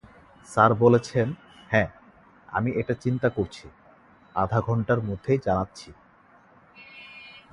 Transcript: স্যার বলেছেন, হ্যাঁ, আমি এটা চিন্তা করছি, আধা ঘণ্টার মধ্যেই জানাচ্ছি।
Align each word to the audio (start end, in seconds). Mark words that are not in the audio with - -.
স্যার 0.47 0.73
বলেছেন, 0.73 1.27
হ্যাঁ, 1.69 1.89
আমি 2.47 2.69
এটা 2.71 2.93
চিন্তা 2.93 3.29
করছি, 3.29 3.65
আধা 4.35 4.59
ঘণ্টার 4.61 4.99
মধ্যেই 5.01 5.39
জানাচ্ছি। 5.45 5.89